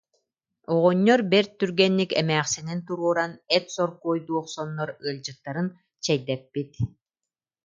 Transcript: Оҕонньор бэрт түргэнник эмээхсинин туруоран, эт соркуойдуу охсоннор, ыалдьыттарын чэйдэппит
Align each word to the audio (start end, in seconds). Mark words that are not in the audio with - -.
Оҕонньор 0.73 1.21
бэрт 1.31 1.51
түргэнник 1.59 2.11
эмээхсинин 2.21 2.79
туруоран, 2.87 3.33
эт 3.57 3.65
соркуойдуу 3.75 4.37
охсоннор, 4.43 4.89
ыалдьыттарын 5.05 5.67
чэйдэппит 6.03 6.71